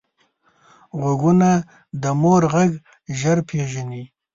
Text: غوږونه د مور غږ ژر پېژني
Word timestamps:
غوږونه 0.99 1.49
د 2.01 2.03
مور 2.21 2.43
غږ 2.53 2.71
ژر 3.19 3.37
پېژني 3.49 4.03